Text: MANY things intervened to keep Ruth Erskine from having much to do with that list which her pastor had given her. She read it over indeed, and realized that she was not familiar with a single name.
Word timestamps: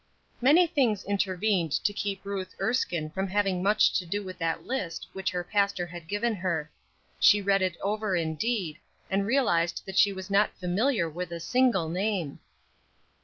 MANY 0.41 0.65
things 0.65 1.03
intervened 1.03 1.71
to 1.73 1.93
keep 1.93 2.25
Ruth 2.25 2.55
Erskine 2.59 3.11
from 3.11 3.27
having 3.27 3.61
much 3.61 3.93
to 3.99 4.03
do 4.03 4.23
with 4.23 4.39
that 4.39 4.65
list 4.65 5.05
which 5.13 5.29
her 5.29 5.43
pastor 5.43 5.85
had 5.85 6.07
given 6.07 6.33
her. 6.33 6.71
She 7.19 7.39
read 7.39 7.61
it 7.61 7.77
over 7.83 8.15
indeed, 8.15 8.79
and 9.11 9.27
realized 9.27 9.83
that 9.85 9.99
she 9.99 10.11
was 10.11 10.31
not 10.31 10.57
familiar 10.57 11.07
with 11.07 11.31
a 11.31 11.39
single 11.39 11.87
name. 11.87 12.39